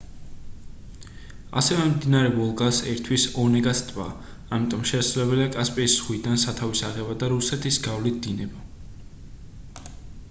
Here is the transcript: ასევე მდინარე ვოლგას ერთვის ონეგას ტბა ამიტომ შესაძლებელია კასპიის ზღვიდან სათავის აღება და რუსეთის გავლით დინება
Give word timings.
ასევე 1.59 1.83
მდინარე 1.89 2.31
ვოლგას 2.37 2.79
ერთვის 2.93 3.25
ონეგას 3.43 3.83
ტბა 3.91 4.07
ამიტომ 4.57 4.89
შესაძლებელია 4.93 5.53
კასპიის 5.59 5.99
ზღვიდან 6.01 6.43
სათავის 6.47 6.85
აღება 6.91 7.21
და 7.25 7.31
რუსეთის 7.37 7.81
გავლით 7.91 8.21
დინება 8.27 9.89